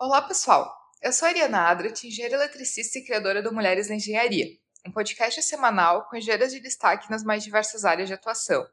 [0.00, 0.72] Olá, pessoal!
[1.02, 4.46] Eu sou a Ariana Adrat, engenheira eletricista e criadora do Mulheres na Engenharia,
[4.86, 8.64] um podcast semanal com engenheiras de destaque nas mais diversas áreas de atuação.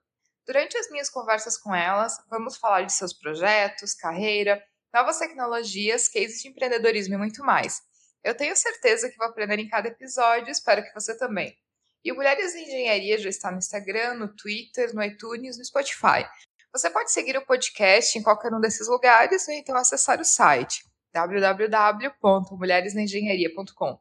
[0.46, 6.44] Durante as minhas conversas com elas, vamos falar de seus projetos, carreira, novas tecnologias, cases
[6.44, 7.82] de empreendedorismo e muito mais.
[8.24, 11.58] Eu tenho certeza que vou aprender em cada episódio, espero que você também.
[12.04, 16.24] E o Mulheres em Engenharia já está no Instagram, no Twitter, no iTunes, no Spotify.
[16.72, 20.86] Você pode seguir o podcast em qualquer um desses lugares ou então acessar o site
[21.16, 23.98] www.mulheresnaengenharia.com.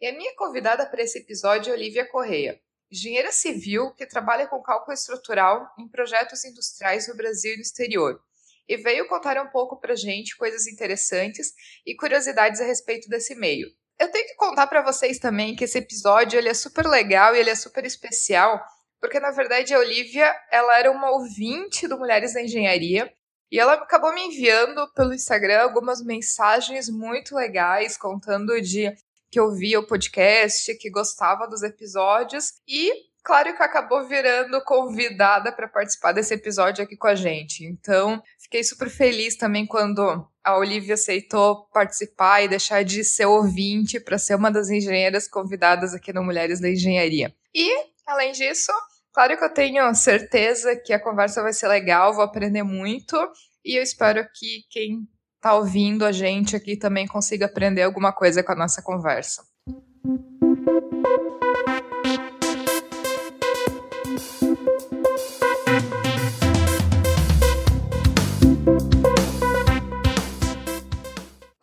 [0.00, 2.60] E a minha convidada para esse episódio é Olivia Correia,
[2.90, 8.20] engenheira civil que trabalha com cálculo estrutural em projetos industriais no Brasil e no exterior.
[8.68, 11.54] E veio contar um pouco para gente coisas interessantes
[11.86, 13.68] e curiosidades a respeito desse meio.
[13.96, 17.38] Eu tenho que contar para vocês também que esse episódio ele é super legal e
[17.38, 18.60] ele é super especial,
[19.00, 23.08] porque na verdade a Olivia ela era uma ouvinte do Mulheres na Engenharia
[23.50, 28.92] e ela acabou me enviando pelo Instagram algumas mensagens muito legais, contando de
[29.30, 32.92] que ouvia o podcast, que gostava dos episódios e,
[33.24, 37.64] claro, que acabou virando convidada para participar desse episódio aqui com a gente.
[37.64, 44.00] Então, fiquei super feliz também quando a Olivia aceitou participar e deixar de ser ouvinte
[44.00, 47.34] para ser uma das engenheiras convidadas aqui no Mulheres da Engenharia.
[47.54, 47.68] E,
[48.06, 48.72] além disso,
[49.16, 53.16] Claro que eu tenho certeza que a conversa vai ser legal, vou aprender muito
[53.64, 58.42] e eu espero que quem está ouvindo a gente aqui também consiga aprender alguma coisa
[58.42, 59.42] com a nossa conversa.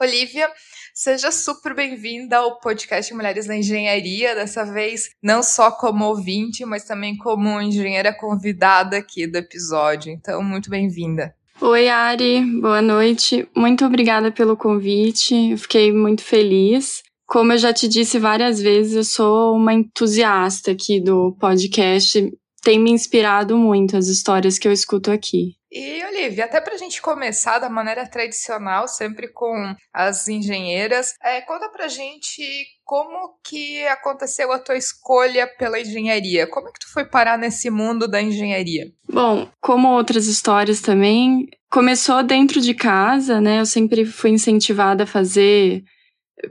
[0.02, 0.52] Olivia,
[0.95, 6.86] Seja super bem-vinda ao podcast Mulheres na Engenharia, dessa vez não só como ouvinte, mas
[6.86, 10.11] também como engenheira convidada aqui do episódio.
[10.11, 11.33] Então, muito bem-vinda.
[11.59, 13.49] Oi, Ari, boa noite.
[13.55, 15.33] Muito obrigada pelo convite.
[15.53, 17.02] Eu fiquei muito feliz.
[17.25, 22.31] Como eu já te disse várias vezes, eu sou uma entusiasta aqui do podcast.
[22.61, 25.55] Tem me inspirado muito as histórias que eu escuto aqui.
[25.73, 31.42] E, Olivia, até para a gente começar da maneira tradicional, sempre com as engenheiras, é,
[31.42, 32.44] conta para gente
[32.86, 36.45] como que aconteceu a tua escolha pela engenharia.
[36.45, 38.92] Como é que tu foi parar nesse mundo da engenharia?
[39.10, 43.60] Bom, como outras histórias também, começou dentro de casa, né?
[43.60, 45.83] Eu sempre fui incentivada a fazer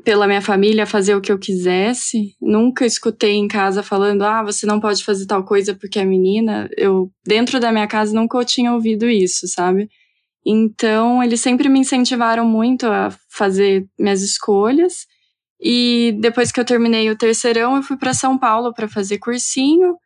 [0.04, 2.34] pela minha família fazer o que eu quisesse.
[2.40, 6.68] Nunca escutei em casa falando: "Ah, você não pode fazer tal coisa porque é menina".
[6.76, 9.88] Eu dentro da minha casa nunca tinha ouvido isso, sabe?
[10.46, 15.06] Então, eles sempre me incentivaram muito a fazer minhas escolhas.
[15.60, 19.96] E depois que eu terminei o terceirão, eu fui para São Paulo para fazer cursinho.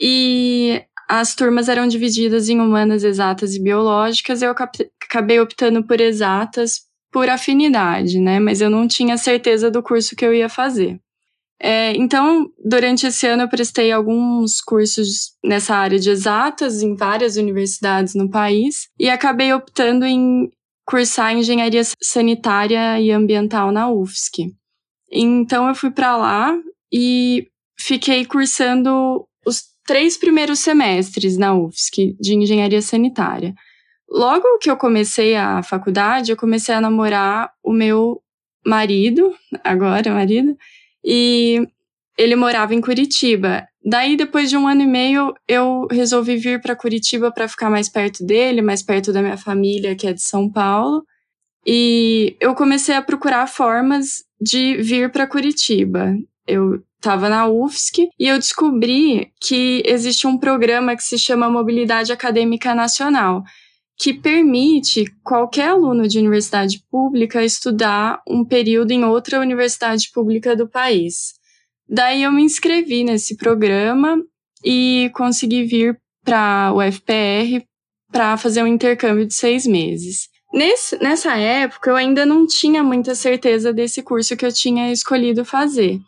[0.00, 4.42] E as turmas eram divididas em humanas, exatas e biológicas.
[4.42, 6.85] Eu acabei optando por exatas
[7.16, 8.38] por afinidade, né?
[8.38, 11.00] Mas eu não tinha certeza do curso que eu ia fazer.
[11.58, 17.38] É, então, durante esse ano, eu prestei alguns cursos nessa área de exatas em várias
[17.38, 20.50] universidades no país e acabei optando em
[20.84, 24.52] cursar engenharia sanitária e ambiental na UFSC.
[25.10, 26.54] Então, eu fui para lá
[26.92, 27.46] e
[27.80, 33.54] fiquei cursando os três primeiros semestres na UFSC de engenharia sanitária.
[34.08, 38.22] Logo que eu comecei a faculdade, eu comecei a namorar o meu
[38.64, 39.34] marido,
[39.64, 40.56] agora marido,
[41.04, 41.66] e
[42.18, 43.66] ele morava em Curitiba.
[43.84, 47.88] Daí, depois de um ano e meio, eu resolvi vir para Curitiba para ficar mais
[47.88, 51.04] perto dele, mais perto da minha família, que é de São Paulo.
[51.64, 56.16] E eu comecei a procurar formas de vir para Curitiba.
[56.46, 62.12] Eu estava na UFSC e eu descobri que existe um programa que se chama Mobilidade
[62.12, 63.44] Acadêmica Nacional,
[63.98, 70.68] que permite qualquer aluno de universidade pública estudar um período em outra universidade pública do
[70.68, 71.34] país.
[71.88, 74.22] Daí eu me inscrevi nesse programa
[74.64, 77.64] e consegui vir para o FPR
[78.12, 80.28] para fazer um intercâmbio de seis meses.
[80.52, 85.44] Nesse, nessa época, eu ainda não tinha muita certeza desse curso que eu tinha escolhido
[85.44, 85.98] fazer.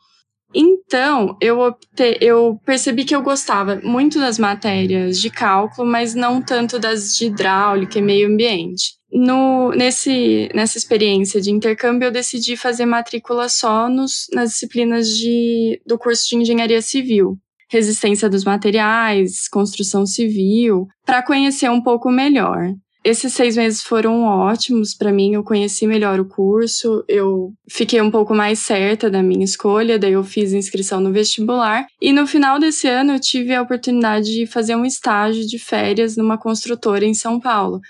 [0.55, 6.41] Então, eu, optei, eu percebi que eu gostava muito das matérias de cálculo, mas não
[6.41, 8.97] tanto das de hidráulica e meio ambiente.
[9.13, 15.81] No, nesse, nessa experiência de intercâmbio, eu decidi fazer matrícula só nos, nas disciplinas de,
[15.87, 17.39] do curso de engenharia civil,
[17.71, 22.73] resistência dos materiais, construção civil, para conhecer um pouco melhor.
[23.05, 25.35] Esses seis meses foram ótimos para mim.
[25.35, 30.13] Eu conheci melhor o curso, eu fiquei um pouco mais certa da minha escolha, daí
[30.13, 31.87] eu fiz inscrição no vestibular.
[32.03, 36.17] E no final desse ano eu tive a oportunidade de fazer um estágio de férias
[36.17, 37.81] numa construtora em São Paulo.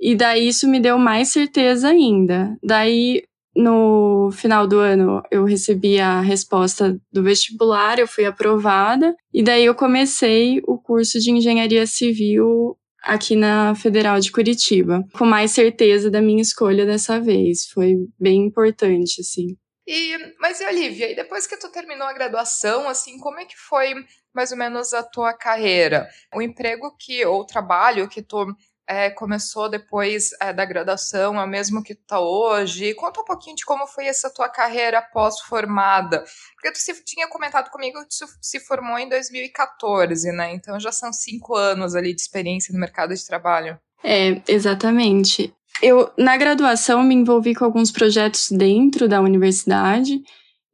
[0.00, 2.56] E daí isso me deu mais certeza ainda.
[2.62, 3.22] Daí
[3.54, 9.64] no final do ano eu recebi a resposta do vestibular, eu fui aprovada, e daí
[9.64, 16.10] eu comecei o curso de engenharia civil aqui na Federal de Curitiba, com mais certeza
[16.10, 17.66] da minha escolha dessa vez.
[17.66, 19.56] Foi bem importante, assim.
[19.86, 23.56] E, mas e Olivia, e depois que tu terminou a graduação, assim, como é que
[23.56, 23.94] foi
[24.32, 26.08] mais ou menos a tua carreira?
[26.34, 28.46] O emprego que, ou o trabalho que tu
[28.88, 32.94] é, começou depois é, da graduação, é o mesmo que tu tá hoje?
[32.94, 36.24] Conta um pouquinho de como foi essa tua carreira pós-formada.
[36.54, 40.52] Porque tu se, tinha comentado comigo que tu se formou em 2014, né?
[40.54, 43.78] Então já são cinco anos ali de experiência no mercado de trabalho.
[44.04, 45.54] É, exatamente.
[45.80, 50.20] Eu, na graduação, me envolvi com alguns projetos dentro da universidade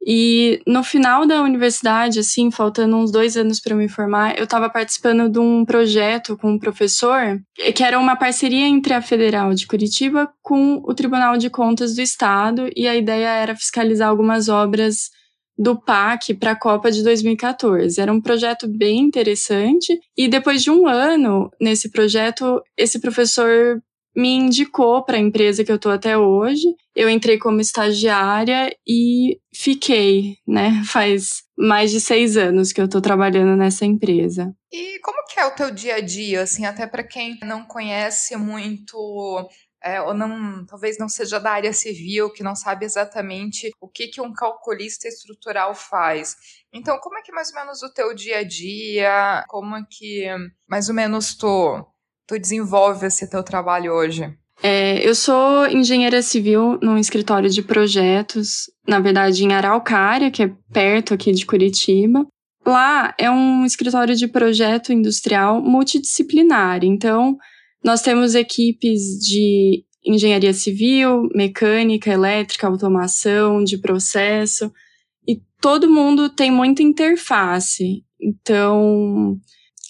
[0.05, 4.69] e no final da universidade, assim, faltando uns dois anos para me formar, eu estava
[4.69, 7.39] participando de um projeto com um professor,
[7.75, 12.01] que era uma parceria entre a Federal de Curitiba com o Tribunal de Contas do
[12.01, 15.09] Estado, e a ideia era fiscalizar algumas obras
[15.57, 17.99] do PAC para a Copa de 2014.
[17.99, 23.81] Era um projeto bem interessante, e depois de um ano nesse projeto, esse professor
[24.19, 26.67] me indicou para a empresa que eu estou até hoje.
[26.93, 30.83] Eu entrei como estagiária e fiquei, né?
[30.85, 34.53] Faz mais de seis anos que eu estou trabalhando nessa empresa.
[34.71, 38.35] E como que é o teu dia a dia, assim, até para quem não conhece
[38.35, 38.97] muito
[39.81, 44.07] é, ou não, talvez não seja da área civil, que não sabe exatamente o que,
[44.07, 46.35] que um calculista estrutural faz.
[46.73, 50.27] Então, como é que mais ou menos o teu dia a dia, como é que
[50.67, 51.85] mais ou menos tu
[52.29, 54.31] tu desenvolve esse teu trabalho hoje?
[54.61, 60.51] É, eu sou engenheira civil num escritório de projetos, na verdade em Araucária, que é
[60.71, 62.27] perto aqui de Curitiba.
[62.63, 67.35] Lá é um escritório de projeto industrial multidisciplinar, então
[67.83, 74.71] nós temos equipes de engenharia civil, mecânica, elétrica, automação, de processo,
[75.27, 78.03] e todo mundo tem muita interface.
[78.21, 79.39] Então,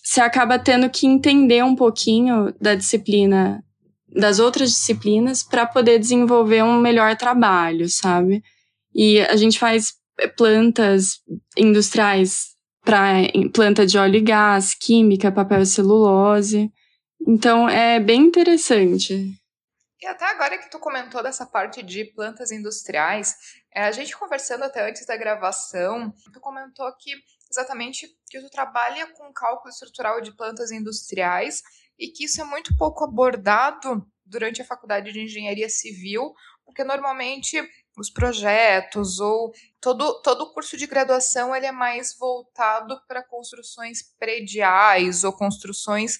[0.10, 3.64] você acaba tendo que entender um pouquinho da disciplina,
[4.12, 8.44] das outras disciplinas, para poder desenvolver um melhor trabalho, sabe?
[8.92, 9.94] E a gente faz
[10.36, 11.20] plantas
[11.56, 13.22] industriais para
[13.54, 16.72] planta de óleo e gás, química, papel e celulose.
[17.28, 19.32] Então é bem interessante.
[20.02, 23.36] E até agora que tu comentou dessa parte de plantas industriais,
[23.72, 27.12] é, a gente conversando até antes da gravação, tu comentou que
[27.50, 31.62] exatamente que tu trabalha com cálculo estrutural de plantas industriais
[31.98, 37.62] e que isso é muito pouco abordado durante a faculdade de engenharia civil, porque normalmente
[37.98, 39.52] os projetos ou
[39.82, 46.20] todo, todo o curso de graduação ele é mais voltado para construções prediais ou construções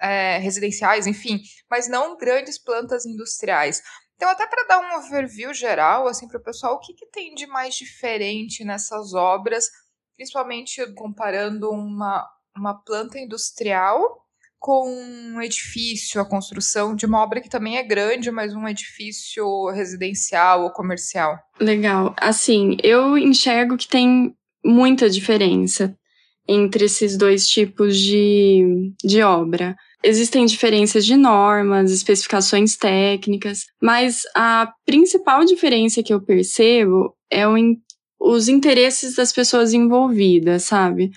[0.00, 3.82] é, residenciais, enfim, mas não grandes plantas industriais.
[4.14, 7.34] Então, até para dar um overview geral, assim, para o pessoal, o que, que tem
[7.34, 9.68] de mais diferente nessas obras
[10.18, 14.02] principalmente comparando uma, uma planta industrial
[14.58, 19.70] com um edifício, a construção de uma obra que também é grande, mas um edifício
[19.70, 21.38] residencial ou comercial.
[21.60, 22.12] Legal.
[22.16, 24.34] Assim, eu enxergo que tem
[24.64, 25.96] muita diferença
[26.48, 29.76] entre esses dois tipos de, de obra.
[30.02, 37.56] Existem diferenças de normas, especificações técnicas, mas a principal diferença que eu percebo é o
[38.28, 41.10] os interesses das pessoas envolvidas, sabe?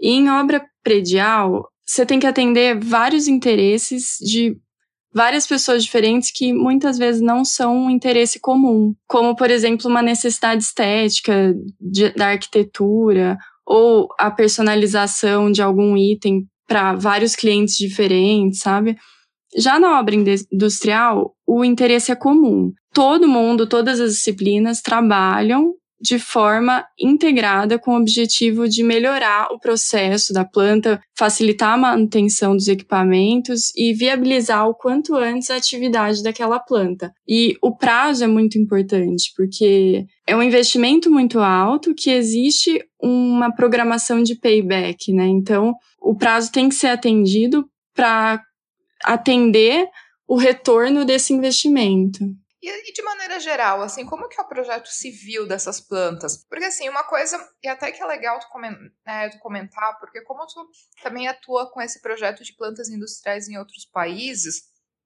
[0.00, 4.56] E em obra predial, você tem que atender vários interesses de
[5.12, 10.02] várias pessoas diferentes que muitas vezes não são um interesse comum, como por exemplo uma
[10.02, 18.60] necessidade estética de, da arquitetura ou a personalização de algum item para vários clientes diferentes,
[18.60, 18.96] sabe?
[19.56, 22.72] Já na obra industrial, o interesse é comum.
[22.92, 25.74] Todo mundo, todas as disciplinas trabalham
[26.04, 32.54] de forma integrada com o objetivo de melhorar o processo da planta, facilitar a manutenção
[32.54, 37.10] dos equipamentos e viabilizar o quanto antes a atividade daquela planta.
[37.26, 43.50] E o prazo é muito importante, porque é um investimento muito alto que existe uma
[43.54, 45.26] programação de payback, né?
[45.26, 48.42] Então, o prazo tem que ser atendido para
[49.02, 49.88] atender
[50.28, 52.26] o retorno desse investimento.
[52.64, 56.46] E, e, de maneira geral, assim, como que é o projeto civil dessas plantas?
[56.48, 58.46] Porque, assim, uma coisa, e até que é legal tu,
[59.06, 60.66] é, tu comentar, porque como tu
[61.02, 64.62] também atua com esse projeto de plantas industriais em outros países,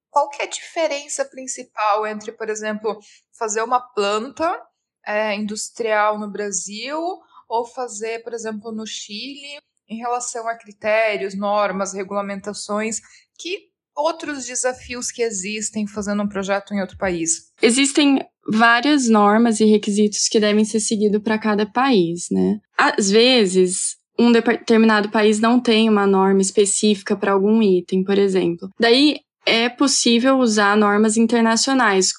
[0.09, 2.97] qual que é a diferença principal entre, por exemplo,
[3.37, 4.65] fazer uma planta
[5.05, 7.01] é, industrial no Brasil
[7.49, 13.01] ou fazer, por exemplo, no Chile, em relação a critérios, normas, regulamentações
[13.37, 13.69] que
[13.99, 17.51] outros desafios que existem fazendo um projeto em outro país?
[17.61, 22.61] Existem várias normas e requisitos que devem ser seguidos para cada país, né?
[22.79, 28.71] Às vezes, um determinado país não tem uma norma específica para algum item, por exemplo.
[28.79, 32.13] Daí é possível usar normas internacionais,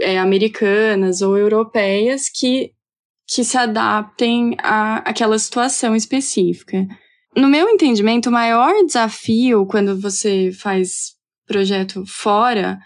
[0.00, 2.72] é, americanas ou europeias, que,
[3.28, 6.86] que se adaptem àquela situação específica.
[7.36, 11.19] No meu entendimento, o maior desafio quando você faz
[11.50, 12.78] projeto fora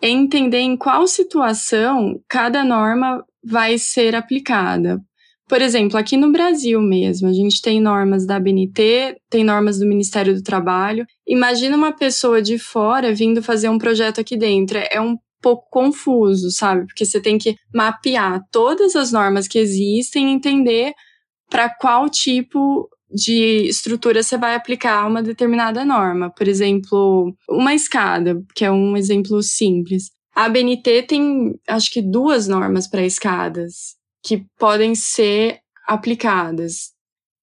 [0.00, 5.00] é entender em qual situação cada norma vai ser aplicada.
[5.48, 9.86] Por exemplo, aqui no Brasil mesmo, a gente tem normas da ABNT, tem normas do
[9.86, 11.04] Ministério do Trabalho.
[11.26, 14.78] Imagina uma pessoa de fora vindo fazer um projeto aqui dentro.
[14.78, 16.86] É um pouco confuso, sabe?
[16.86, 20.92] Porque você tem que mapear todas as normas que existem e entender
[21.50, 26.30] para qual tipo de estrutura você vai aplicar uma determinada norma.
[26.30, 30.10] Por exemplo, uma escada, que é um exemplo simples.
[30.34, 36.92] A ABNT tem, acho que, duas normas para escadas que podem ser aplicadas.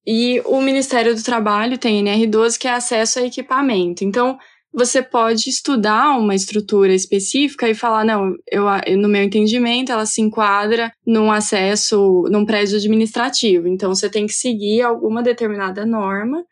[0.07, 4.03] E o Ministério do Trabalho tem NR12, que é acesso a equipamento.
[4.03, 4.39] Então,
[4.73, 8.65] você pode estudar uma estrutura específica e falar, não, eu,
[8.97, 13.67] no meu entendimento, ela se enquadra num acesso, num prédio administrativo.
[13.67, 16.43] Então, você tem que seguir alguma determinada norma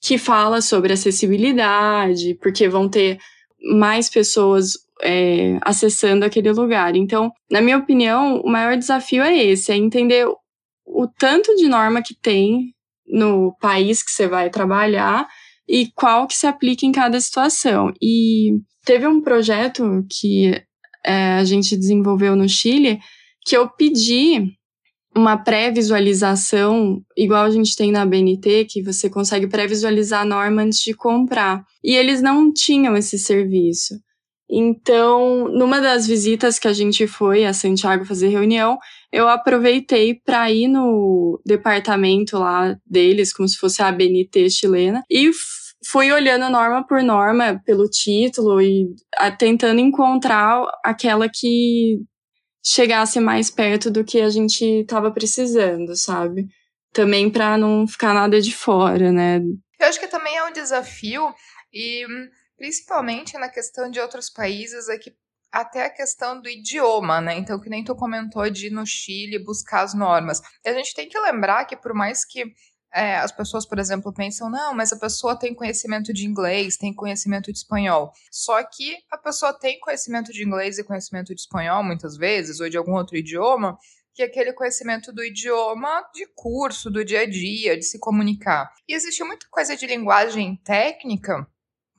[0.00, 3.18] que fala sobre acessibilidade, porque vão ter
[3.76, 6.94] mais pessoas é, acessando aquele lugar.
[6.94, 10.26] Então, na minha opinião, o maior desafio é esse, é entender
[10.86, 12.72] o tanto de norma que tem
[13.06, 15.26] no país que você vai trabalhar
[15.68, 17.92] e qual que se aplica em cada situação.
[18.00, 20.62] E teve um projeto que
[21.04, 23.00] é, a gente desenvolveu no Chile
[23.44, 24.56] que eu pedi
[25.16, 30.80] uma pré-visualização, igual a gente tem na BNT, que você consegue pré-visualizar a norma antes
[30.80, 31.62] de comprar.
[31.84, 33.94] E eles não tinham esse serviço.
[34.56, 38.78] Então, numa das visitas que a gente foi a Santiago fazer reunião,
[39.10, 45.32] eu aproveitei para ir no departamento lá deles, como se fosse a BNT chilena, e
[45.84, 51.98] fui olhando norma por norma pelo título e a, tentando encontrar aquela que
[52.64, 56.46] chegasse mais perto do que a gente estava precisando, sabe?
[56.92, 59.40] Também para não ficar nada de fora, né?
[59.80, 61.34] Eu acho que também é um desafio
[61.72, 62.06] e
[62.56, 65.14] principalmente na questão de outros países, é que
[65.54, 67.38] até a questão do idioma, né?
[67.38, 70.40] Então, que nem tu comentou de ir no Chile buscar as normas.
[70.66, 72.52] A gente tem que lembrar que, por mais que
[72.92, 76.94] é, as pessoas, por exemplo, pensam, não, mas a pessoa tem conhecimento de inglês, tem
[76.94, 78.12] conhecimento de espanhol.
[78.30, 82.68] Só que a pessoa tem conhecimento de inglês e conhecimento de espanhol, muitas vezes, ou
[82.68, 83.76] de algum outro idioma,
[84.12, 88.72] que é aquele conhecimento do idioma de curso, do dia a dia, de se comunicar.
[88.88, 91.44] E existe muita coisa de linguagem técnica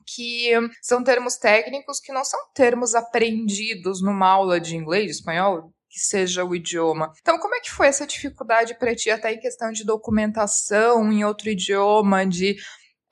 [0.06, 5.72] que são termos técnicos que não são termos aprendidos numa aula de inglês, de espanhol,
[5.90, 7.12] que seja o idioma.
[7.20, 11.24] Então, como é que foi essa dificuldade para ti, até em questão de documentação em
[11.24, 12.56] outro idioma, de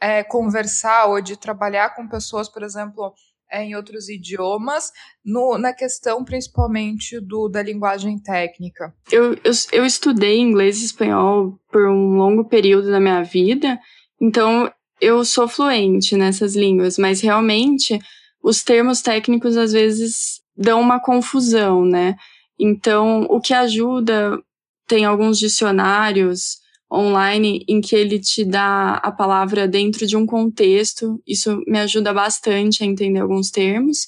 [0.00, 3.14] é, conversar ou de trabalhar com pessoas, por exemplo,
[3.50, 4.90] é, em outros idiomas,
[5.24, 8.94] no, na questão principalmente do, da linguagem técnica?
[9.10, 13.78] Eu, eu, eu estudei inglês e espanhol por um longo período da minha vida,
[14.20, 14.70] então
[15.04, 17.98] eu sou fluente nessas línguas, mas realmente
[18.42, 22.16] os termos técnicos às vezes dão uma confusão, né?
[22.58, 24.38] Então, o que ajuda,
[24.86, 26.58] tem alguns dicionários
[26.92, 31.20] online em que ele te dá a palavra dentro de um contexto.
[31.26, 34.06] Isso me ajuda bastante a entender alguns termos.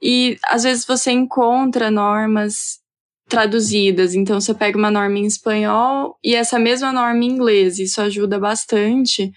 [0.00, 2.80] E às vezes você encontra normas
[3.28, 4.14] traduzidas.
[4.14, 7.78] Então você pega uma norma em espanhol e essa mesma norma em inglês.
[7.78, 9.30] Isso ajuda bastante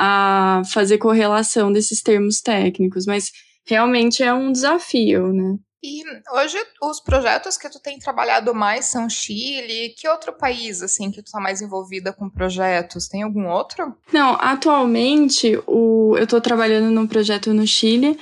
[0.00, 3.32] a fazer correlação desses termos técnicos, mas
[3.66, 5.58] realmente é um desafio, né?
[5.82, 6.02] E
[6.32, 9.94] hoje os projetos que tu tem trabalhado mais são Chile.
[9.96, 13.08] Que outro país assim que tu tá mais envolvida com projetos?
[13.08, 13.94] Tem algum outro?
[14.12, 18.18] Não, atualmente o, eu tô trabalhando num projeto no Chile,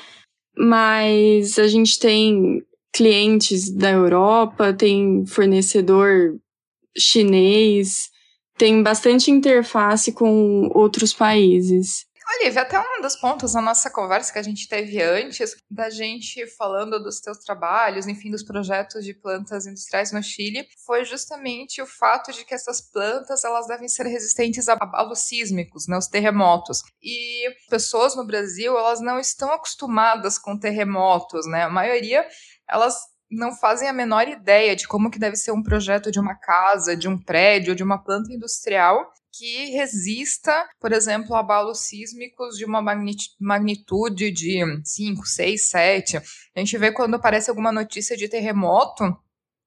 [0.56, 2.62] mas a gente tem
[2.94, 6.38] clientes da Europa, tem fornecedor
[6.96, 8.10] chinês,
[8.56, 12.06] tem bastante interface com outros países.
[12.40, 16.44] Olivia, até um dos pontos da nossa conversa que a gente teve antes, da gente
[16.56, 21.86] falando dos teus trabalhos, enfim, dos projetos de plantas industriais no Chile, foi justamente o
[21.86, 26.82] fato de que essas plantas elas devem ser resistentes a abalos sísmicos, né, os terremotos.
[27.00, 31.62] E pessoas no Brasil, elas não estão acostumadas com terremotos, né?
[31.62, 32.26] A maioria,
[32.68, 32.96] elas
[33.30, 36.96] não fazem a menor ideia de como que deve ser um projeto de uma casa,
[36.96, 42.64] de um prédio, de uma planta industrial que resista, por exemplo, a abalos sísmicos de
[42.64, 42.80] uma
[43.38, 46.16] magnitude de 5, 6, 7.
[46.16, 49.04] A gente vê quando aparece alguma notícia de terremoto,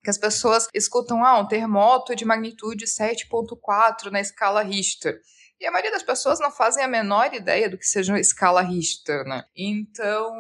[0.04, 5.20] que as pessoas escutam ah, um terremoto de magnitude 7.4 na escala Richter.
[5.60, 8.62] E a maioria das pessoas não fazem a menor ideia do que seja uma escala
[8.62, 9.44] Richter, né?
[9.56, 10.34] Então,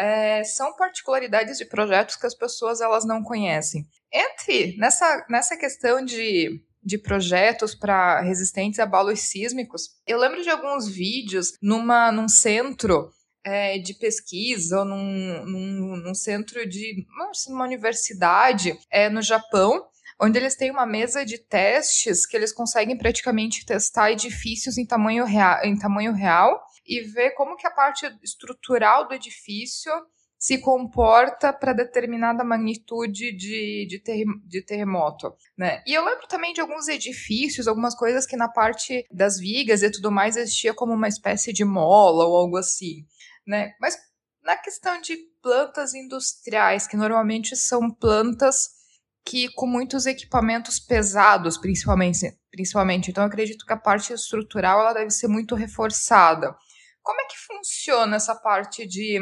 [0.00, 3.86] é, são particularidades de projetos que as pessoas elas não conhecem.
[4.12, 9.90] Entre nessa, nessa questão de de projetos para resistentes a balos sísmicos.
[10.06, 13.10] Eu lembro de alguns vídeos numa, num centro
[13.44, 17.06] é, de pesquisa ou num, num, num centro de
[17.48, 19.86] uma universidade é, no Japão,
[20.20, 25.24] onde eles têm uma mesa de testes que eles conseguem praticamente testar edifícios em tamanho
[25.24, 29.92] real, em tamanho real e ver como que a parte estrutural do edifício
[30.36, 35.82] se comporta para determinada magnitude de, de, ter, de terremoto, né?
[35.86, 39.90] E eu lembro também de alguns edifícios, algumas coisas que na parte das vigas e
[39.90, 43.04] tudo mais existia como uma espécie de mola ou algo assim,
[43.46, 43.72] né?
[43.78, 43.96] Mas
[44.42, 48.80] na questão de plantas industriais, que normalmente são plantas
[49.24, 53.10] que com muitos equipamentos pesados, principalmente, principalmente.
[53.10, 56.56] Então, acredito que a parte estrutural ela deve ser muito reforçada.
[57.10, 59.18] Como é que funciona essa parte de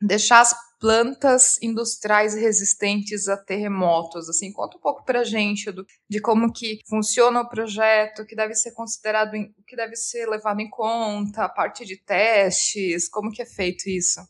[0.00, 6.20] deixar as plantas industriais resistentes a terremotos, assim, conta um pouco pra gente do, de
[6.20, 10.58] como que funciona o projeto, o que deve ser considerado, o que deve ser levado
[10.58, 14.20] em conta, a parte de testes, como que é feito isso?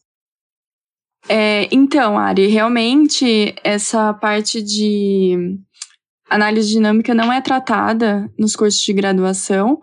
[1.30, 5.58] É, então, Ari, realmente essa parte de
[6.28, 9.80] análise dinâmica não é tratada nos cursos de graduação,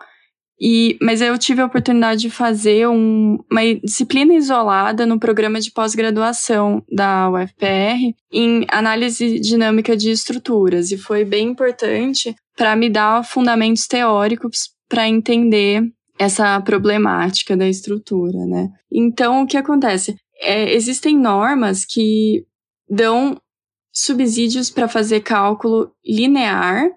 [0.60, 5.72] e, mas eu tive a oportunidade de fazer um, uma disciplina isolada no programa de
[5.72, 10.92] pós-graduação da UFPR em análise dinâmica de estruturas.
[10.92, 15.82] E foi bem importante para me dar fundamentos teóricos para entender
[16.18, 18.70] essa problemática da estrutura, né?
[18.92, 20.18] Então, o que acontece?
[20.42, 22.44] É, existem normas que
[22.90, 23.40] dão
[23.94, 26.90] subsídios para fazer cálculo linear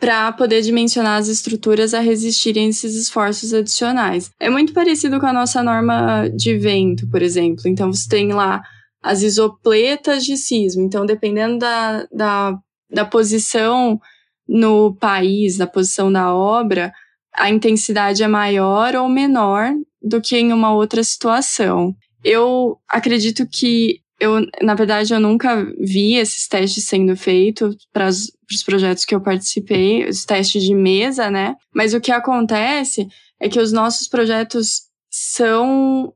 [0.00, 4.30] para poder dimensionar as estruturas a resistirem a esses esforços adicionais.
[4.38, 7.62] É muito parecido com a nossa norma de vento, por exemplo.
[7.66, 8.62] Então, você tem lá
[9.02, 10.82] as isopletas de sismo.
[10.82, 12.58] Então, dependendo da, da,
[12.90, 14.00] da posição
[14.48, 16.92] no país, da posição da obra,
[17.34, 21.94] a intensidade é maior ou menor do que em uma outra situação.
[22.22, 28.62] Eu acredito que eu, na verdade, eu nunca vi esses testes sendo feitos para os
[28.64, 31.56] projetos que eu participei, os testes de mesa, né?
[31.74, 33.08] Mas o que acontece
[33.40, 36.12] é que os nossos projetos são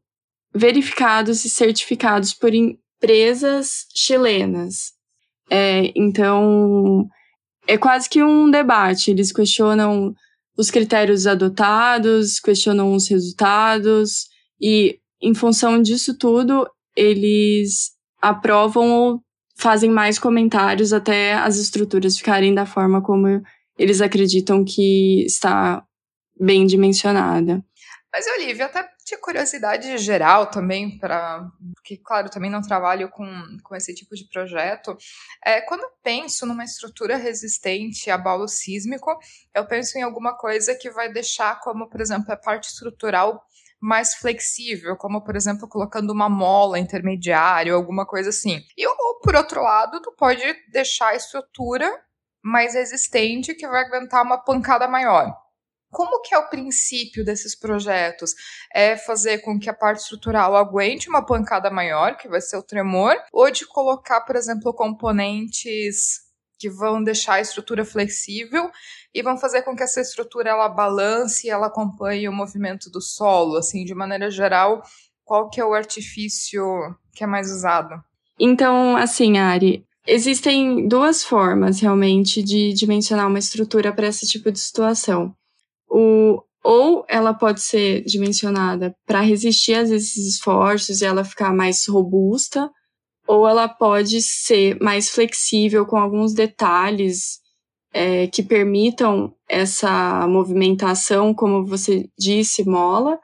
[0.54, 4.92] verificados e certificados por empresas chilenas.
[5.50, 7.06] É, então,
[7.66, 9.10] é quase que um debate.
[9.10, 10.14] Eles questionam
[10.56, 14.26] os critérios adotados, questionam os resultados,
[14.60, 19.22] e em função disso tudo, eles aprovam ou
[19.56, 23.40] fazem mais comentários até as estruturas ficarem da forma como
[23.78, 25.84] eles acreditam que está
[26.38, 27.64] bem dimensionada.
[28.12, 33.26] Mas, Olivia, até de curiosidade geral também, para porque, claro, também não trabalho com,
[33.62, 34.96] com esse tipo de projeto.
[35.44, 39.16] É, quando penso numa estrutura resistente a bolo sísmico,
[39.54, 43.42] eu penso em alguma coisa que vai deixar, como, por exemplo, a parte estrutural
[43.80, 48.60] mais flexível, como por exemplo colocando uma mola intermediária ou alguma coisa assim.
[48.76, 51.88] E ou por outro lado, tu pode deixar a estrutura
[52.42, 55.34] mais resistente que vai aguentar uma pancada maior.
[55.90, 58.34] Como que é o princípio desses projetos?
[58.74, 62.62] É fazer com que a parte estrutural aguente uma pancada maior, que vai ser o
[62.62, 66.27] tremor, ou de colocar, por exemplo, componentes
[66.58, 68.70] que vão deixar a estrutura flexível
[69.14, 73.00] e vão fazer com que essa estrutura ela balance e ela acompanhe o movimento do
[73.00, 74.82] solo, assim, de maneira geral,
[75.24, 76.64] qual que é o artifício
[77.14, 78.02] que é mais usado?
[78.38, 84.58] Então, assim, Ari, existem duas formas realmente de dimensionar uma estrutura para esse tipo de
[84.58, 85.34] situação.
[85.88, 91.86] O, ou ela pode ser dimensionada para resistir a esses esforços e ela ficar mais
[91.86, 92.70] robusta,
[93.28, 97.40] ou ela pode ser mais flexível com alguns detalhes
[97.92, 103.18] é, que permitam essa movimentação, como você disse, mola,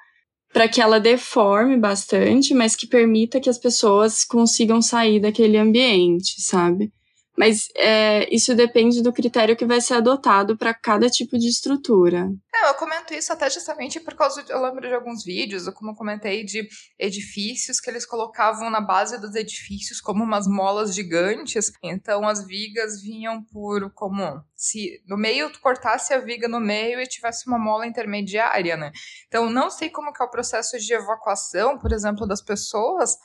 [0.53, 6.41] para que ela deforme bastante, mas que permita que as pessoas consigam sair daquele ambiente,
[6.41, 6.93] sabe?
[7.37, 12.31] Mas é, isso depende do critério que vai ser adotado para cada tipo de estrutura.
[12.53, 15.91] Não, eu comento isso até justamente por causa de, eu lembro de alguns vídeos, como
[15.91, 16.69] eu comentei, de
[16.99, 21.73] edifícios que eles colocavam na base dos edifícios como umas molas gigantes.
[21.83, 27.01] Então as vigas vinham por como se no meio tu cortasse a viga no meio
[27.01, 28.93] e tivesse uma mola intermediária, né?
[29.27, 33.17] Então não sei como que é o processo de evacuação, por exemplo, das pessoas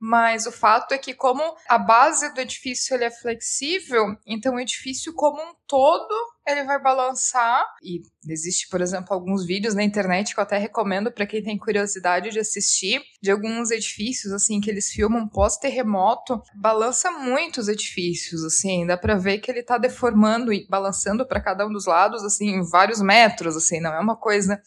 [0.00, 4.60] mas o fato é que como a base do edifício ele é flexível, então o
[4.60, 6.14] edifício como um todo
[6.46, 7.64] ele vai balançar.
[7.82, 11.56] E existe, por exemplo, alguns vídeos na internet que eu até recomendo para quem tem
[11.56, 18.44] curiosidade de assistir, de alguns edifícios assim que eles filmam pós-terremoto, balança muito os edifícios,
[18.44, 22.22] assim, dá para ver que ele tá deformando e balançando para cada um dos lados
[22.24, 24.60] assim, vários metros, assim, não é uma coisa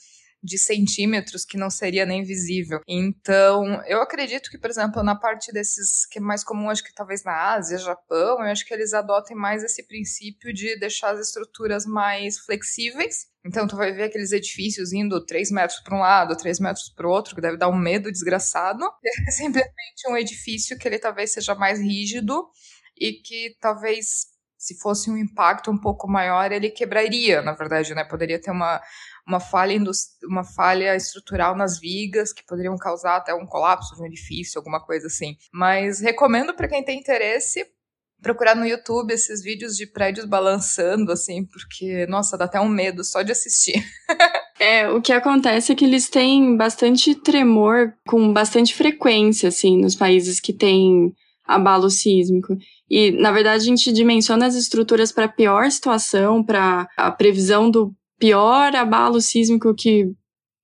[0.47, 2.79] de centímetros que não seria nem visível.
[2.88, 6.93] Então, eu acredito que, por exemplo, na parte desses que é mais comum, acho que
[6.93, 11.27] talvez na Ásia, Japão, eu acho que eles adotem mais esse princípio de deixar as
[11.27, 13.27] estruturas mais flexíveis.
[13.45, 17.07] Então, tu vai ver aqueles edifícios indo 3 metros para um lado, 3 metros para
[17.07, 18.83] o outro, que deve dar um medo desgraçado.
[19.27, 22.49] É simplesmente um edifício que ele talvez seja mais rígido
[22.97, 24.37] e que talvez
[24.67, 28.03] se fosse um impacto um pouco maior, ele quebraria, na verdade, né?
[28.03, 28.82] Poderia ter uma,
[29.25, 29.80] uma falha,
[30.25, 34.86] uma falha estrutural nas vigas que poderiam causar até um colapso de um edifício, alguma
[34.86, 35.38] coisa assim.
[35.53, 37.65] Mas recomendo para quem tem interesse
[38.21, 43.03] procurar no YouTube esses vídeos de prédios balançando, assim, porque, nossa, dá até um medo
[43.06, 43.82] só de assistir.
[44.60, 49.95] é, o que acontece é que eles têm bastante tremor com bastante frequência, assim, nos
[49.95, 51.13] países que têm
[51.47, 52.57] abalo sísmico.
[52.89, 57.93] E, na verdade, a gente dimensiona as estruturas para pior situação, para a previsão do
[58.19, 60.12] pior abalo sísmico que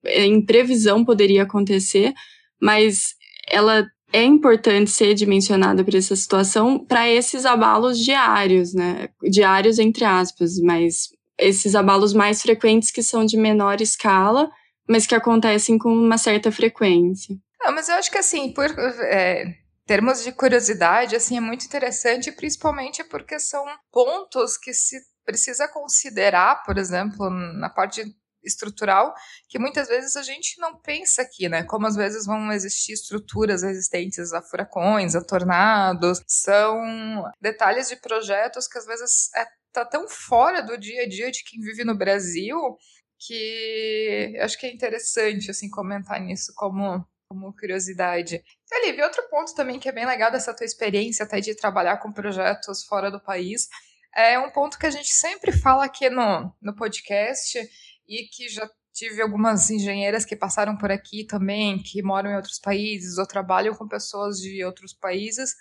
[0.05, 2.13] é, em previsão poderia acontecer,
[2.61, 3.15] mas
[3.49, 9.09] ela é importante ser dimensionada para essa situação para esses abalos diários, né?
[9.23, 14.51] Diários entre aspas, mas esses abalos mais frequentes que são de menor escala,
[14.87, 17.35] mas que acontecem com uma certa frequência.
[17.59, 22.31] Não, mas eu acho que assim, por é, termos de curiosidade, assim, é muito interessante,
[22.31, 28.03] principalmente porque são pontos que se precisa considerar, por exemplo, na parte
[28.43, 29.13] estrutural,
[29.47, 31.63] que muitas vezes a gente não pensa aqui, né?
[31.63, 38.67] Como às vezes vão existir estruturas resistentes a furacões, a tornados, são detalhes de projetos
[38.67, 41.97] que às vezes é, tá tão fora do dia a dia de quem vive no
[41.97, 42.57] Brasil
[43.25, 48.43] que acho que é interessante assim comentar nisso como como curiosidade.
[48.71, 52.11] Olivia, outro ponto também que é bem legal dessa tua experiência até de trabalhar com
[52.11, 53.67] projetos fora do país
[54.15, 57.59] é um ponto que a gente sempre fala aqui no, no podcast
[58.07, 62.59] e que já tive algumas engenheiras que passaram por aqui também, que moram em outros
[62.59, 65.55] países ou trabalham com pessoas de outros países,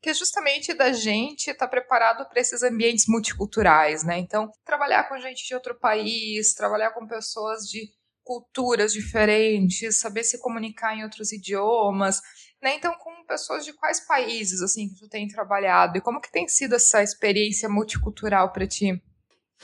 [0.00, 4.18] que é justamente da gente estar tá preparado para esses ambientes multiculturais, né?
[4.18, 7.90] Então, trabalhar com gente de outro país, trabalhar com pessoas de
[8.28, 12.20] culturas diferentes, saber se comunicar em outros idiomas,
[12.62, 12.76] né?
[12.76, 16.46] Então, com pessoas de quais países assim que tu tem trabalhado e como que tem
[16.46, 19.02] sido essa experiência multicultural para ti?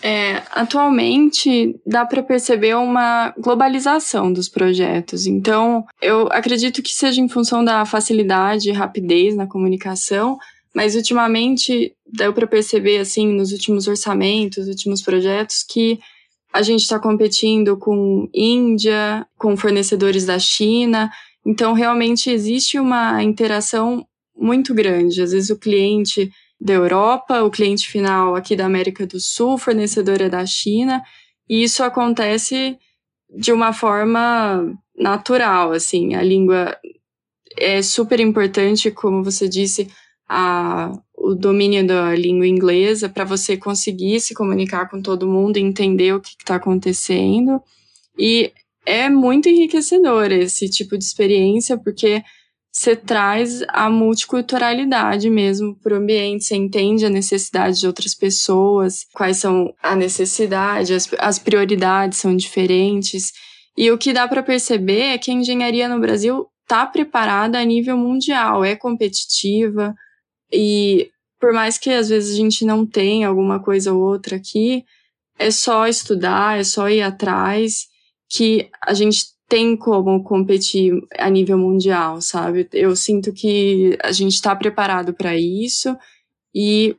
[0.03, 5.27] É, atualmente dá para perceber uma globalização dos projetos.
[5.27, 10.39] Então, eu acredito que seja em função da facilidade e rapidez na comunicação,
[10.75, 16.01] mas ultimamente deu para perceber assim nos últimos orçamentos, últimos projetos que
[16.55, 21.11] a gente está competindo com Índia, com fornecedores da China,
[21.45, 25.21] então, realmente existe uma interação muito grande.
[25.21, 30.31] Às vezes, o cliente da Europa, o cliente final aqui da América do Sul, fornecedora
[30.31, 31.03] da China,
[31.49, 32.79] e isso acontece
[33.37, 36.15] de uma forma natural, assim.
[36.15, 36.77] A língua
[37.59, 39.91] é super importante, como você disse,
[40.27, 40.93] a,
[41.25, 46.21] o domínio da língua inglesa para você conseguir se comunicar com todo mundo, entender o
[46.21, 47.63] que está acontecendo.
[48.19, 48.53] E
[48.85, 52.23] é muito enriquecedor esse tipo de experiência, porque
[52.71, 59.07] você traz a multiculturalidade mesmo para o ambiente, você entende a necessidade de outras pessoas,
[59.15, 63.33] quais são a necessidade, as, as prioridades são diferentes.
[63.77, 67.65] E o que dá para perceber é que a engenharia no Brasil está preparada a
[67.65, 69.95] nível mundial, é competitiva,
[70.53, 71.11] e
[71.45, 74.83] por mais que às vezes a gente não tenha alguma coisa ou outra aqui,
[75.39, 77.87] é só estudar, é só ir atrás
[78.31, 82.67] que a gente tem como competir a nível mundial, sabe?
[82.73, 85.95] Eu sinto que a gente está preparado para isso
[86.55, 86.97] e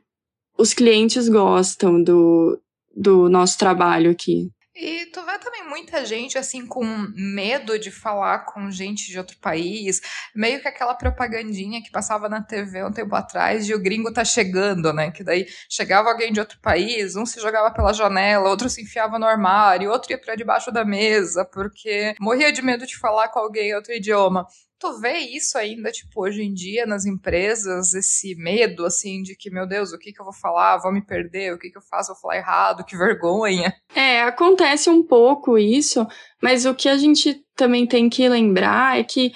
[0.56, 2.56] os clientes gostam do,
[2.94, 4.48] do nosso trabalho aqui.
[4.78, 6.84] E tu vê também muita gente assim com
[7.14, 10.02] medo de falar com gente de outro país,
[10.34, 14.22] meio que aquela propagandinha que passava na TV um tempo atrás de o gringo tá
[14.22, 15.10] chegando, né?
[15.10, 19.18] Que daí chegava alguém de outro país, um se jogava pela janela, outro se enfiava
[19.18, 23.38] no armário, outro ia para debaixo da mesa, porque morria de medo de falar com
[23.38, 24.46] alguém outro idioma.
[24.78, 29.50] Tu vê isso ainda, tipo, hoje em dia nas empresas, esse medo, assim, de que,
[29.50, 30.76] meu Deus, o que que eu vou falar?
[30.78, 31.54] Vou me perder?
[31.54, 32.12] O que que eu faço?
[32.12, 32.84] Vou falar errado?
[32.84, 33.74] Que vergonha.
[33.94, 36.06] É, acontece um pouco isso,
[36.42, 39.32] mas o que a gente também tem que lembrar é que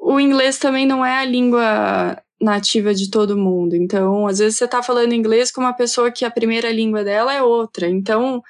[0.00, 3.74] o inglês também não é a língua nativa de todo mundo.
[3.74, 7.34] Então, às vezes você está falando inglês com uma pessoa que a primeira língua dela
[7.34, 7.88] é outra.
[7.88, 8.40] Então,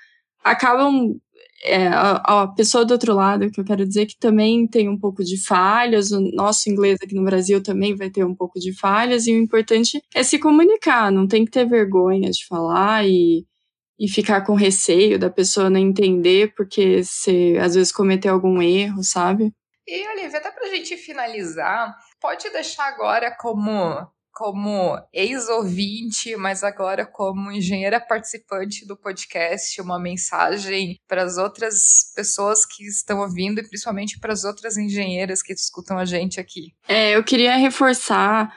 [0.45, 1.17] acabam
[1.63, 4.99] é, a, a, pessoa do outro lado, que eu quero dizer que também tem um
[4.99, 8.73] pouco de falhas, o nosso inglês aqui no Brasil também vai ter um pouco de
[8.79, 13.45] falhas, e o importante é se comunicar, não tem que ter vergonha de falar e,
[13.99, 19.03] e ficar com receio da pessoa não entender, porque você às vezes cometeu algum erro,
[19.03, 19.53] sabe?
[19.89, 27.51] E, Olivia, até pra gente finalizar, pode deixar agora como como ex-ouvinte, mas agora como
[27.51, 34.21] engenheira participante do podcast, uma mensagem para as outras pessoas que estão ouvindo e principalmente
[34.21, 36.75] para as outras engenheiras que escutam a gente aqui?
[36.87, 38.55] É, eu queria reforçar,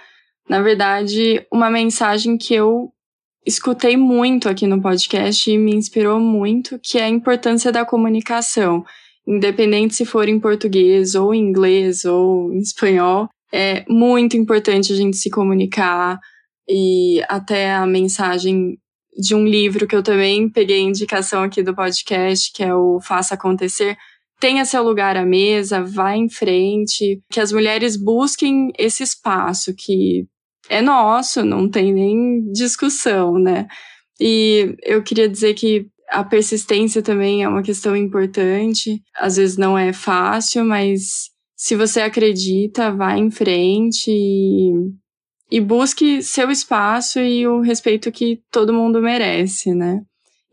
[0.50, 2.92] na verdade, uma mensagem que eu
[3.46, 8.84] escutei muito aqui no podcast e me inspirou muito, que é a importância da comunicação.
[9.26, 14.96] Independente se for em português ou em inglês ou em espanhol, é muito importante a
[14.96, 16.20] gente se comunicar
[16.68, 18.78] e até a mensagem
[19.18, 23.34] de um livro que eu também peguei indicação aqui do podcast, que é o Faça
[23.34, 23.98] Acontecer.
[24.40, 30.26] Tenha seu lugar à mesa, vá em frente, que as mulheres busquem esse espaço que
[30.70, 33.68] é nosso, não tem nem discussão, né?
[34.20, 39.02] E eu queria dizer que a persistência também é uma questão importante.
[39.18, 41.30] Às vezes não é fácil, mas
[41.60, 44.72] se você acredita, vá em frente e,
[45.52, 50.02] e busque seu espaço e o respeito que todo mundo merece, né?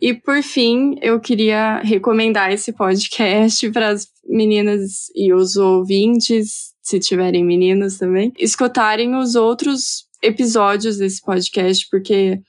[0.00, 6.98] E por fim, eu queria recomendar esse podcast para as meninas e os ouvintes, se
[6.98, 12.40] tiverem meninos também, escutarem os outros episódios desse podcast, porque,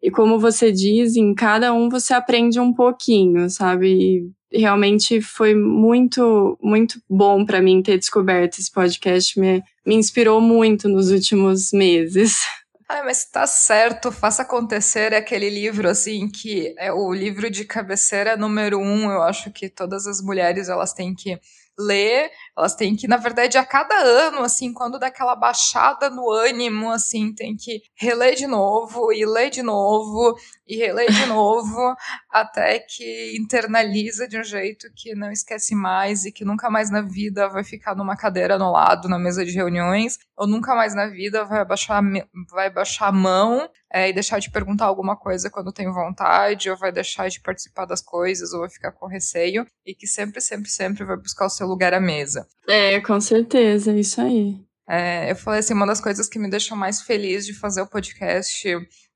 [0.00, 4.30] e como você diz, em cada um você aprende um pouquinho, sabe?
[4.54, 9.38] Realmente foi muito, muito bom para mim ter descoberto esse podcast.
[9.38, 12.38] Me, me inspirou muito nos últimos meses.
[12.86, 17.64] Ah, mas tá certo, faça acontecer é aquele livro assim que é o livro de
[17.64, 19.10] cabeceira número um.
[19.10, 21.40] Eu acho que todas as mulheres elas têm que
[21.78, 26.30] ler, elas têm que, na verdade, a cada ano, assim, quando dá aquela baixada no
[26.30, 30.36] ânimo, assim, tem que reler de novo e ler de novo
[30.66, 31.94] e reler de novo
[32.30, 37.02] até que internaliza de um jeito que não esquece mais e que nunca mais na
[37.02, 41.06] vida vai ficar numa cadeira no lado na mesa de reuniões ou nunca mais na
[41.06, 42.02] vida vai baixar,
[42.50, 46.76] vai baixar a mão é, e deixar de perguntar alguma coisa quando tem vontade, ou
[46.76, 50.68] vai deixar de participar das coisas, ou vai ficar com receio, e que sempre, sempre,
[50.68, 52.43] sempre vai buscar o seu lugar à mesa.
[52.68, 54.56] É, com certeza, é isso aí.
[54.88, 57.88] É, eu falei assim, uma das coisas que me deixam mais feliz de fazer o
[57.88, 58.68] podcast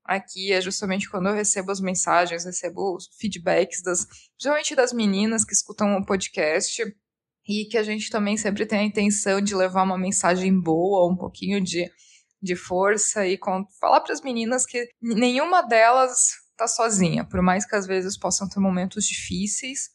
[0.03, 5.45] aqui é justamente quando eu recebo as mensagens, recebo os feedbacks das, principalmente das meninas
[5.45, 6.83] que escutam o podcast
[7.47, 11.15] e que a gente também sempre tem a intenção de levar uma mensagem boa, um
[11.15, 11.89] pouquinho de
[12.41, 17.65] de força e com, falar para as meninas que nenhuma delas está sozinha, por mais
[17.65, 19.89] que às vezes possam ter momentos difíceis,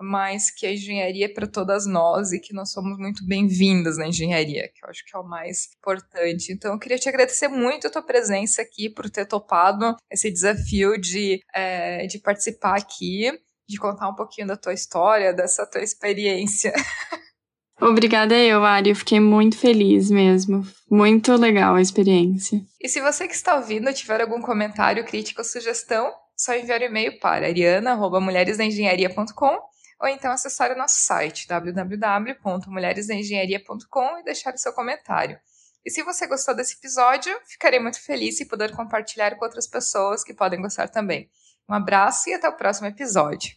[0.00, 4.08] mas que a engenharia é para todas nós e que nós somos muito bem-vindas na
[4.08, 6.52] engenharia, que eu acho que é o mais importante.
[6.52, 10.98] Então, eu queria te agradecer muito a tua presença aqui, por ter topado esse desafio
[10.98, 13.30] de, é, de participar aqui,
[13.68, 16.72] de contar um pouquinho da tua história, dessa tua experiência.
[17.80, 18.90] Obrigada eu, Ari.
[18.90, 20.66] Eu fiquei muito feliz mesmo.
[20.90, 22.60] Muito legal a experiência.
[22.80, 27.18] E se você que está ouvindo tiver algum comentário, crítica ou sugestão, só enviar e-mail
[27.18, 29.69] para ariana.mulheresdaengenharia.com
[30.00, 35.38] ou então acessar o nosso site www.mulheresengenharia.com e deixar o seu comentário.
[35.84, 40.24] E se você gostou desse episódio, ficarei muito feliz em poder compartilhar com outras pessoas
[40.24, 41.30] que podem gostar também.
[41.68, 43.54] Um abraço e até o próximo episódio.